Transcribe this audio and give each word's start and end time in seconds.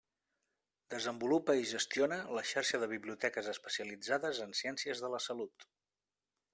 Desenvolupa 0.93 1.55
i 1.59 1.67
gestiona 1.73 2.17
la 2.39 2.45
Xarxa 2.53 2.81
de 2.85 2.89
Biblioteques 2.97 3.53
Especialitzades 3.55 4.45
en 4.49 4.59
Ciències 4.65 5.07
de 5.07 5.17
la 5.17 5.25
Salut. 5.31 5.73